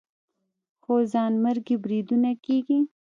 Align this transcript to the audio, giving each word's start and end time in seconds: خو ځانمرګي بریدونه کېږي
خو 0.83 0.93
ځانمرګي 1.11 1.75
بریدونه 1.83 2.29
کېږي 2.45 2.79